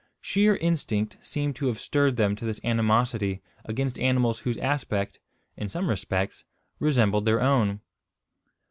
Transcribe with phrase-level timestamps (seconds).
[0.19, 5.19] Sheer instinct seemed to have stirred them to this animosity against animals whose aspect,
[5.55, 6.43] in some respects,
[6.79, 7.81] resembled their own.